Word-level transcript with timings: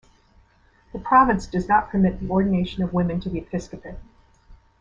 The 0.93 0.99
province 0.99 1.45
does 1.45 1.69
not 1.69 1.91
permit 1.91 2.19
the 2.19 2.29
ordination 2.31 2.81
of 2.83 2.91
women 2.91 3.19
to 3.19 3.29
the 3.29 3.37
episcopate. 3.37 3.99